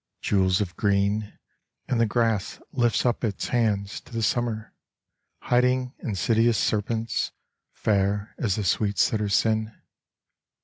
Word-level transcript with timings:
Jewels 0.19 0.61
of 0.61 0.75
green, 0.75 1.37
and 1.87 2.01
the 2.01 2.07
grass 2.07 2.59
Lifts 2.71 3.05
up 3.05 3.23
its 3.23 3.49
hands 3.49 4.01
to 4.01 4.11
the 4.11 4.23
summer, 4.23 4.73
Hiding 5.43 5.93
insidious 5.99 6.57
serpents, 6.57 7.31
Fair 7.71 8.33
as 8.39 8.55
the 8.55 8.63
sweets 8.63 9.11
that 9.11 9.21
are 9.21 9.29
sin. 9.29 9.79